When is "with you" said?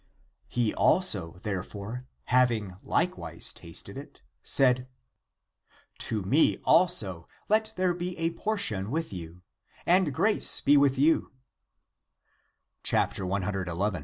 8.89-9.43, 10.75-11.31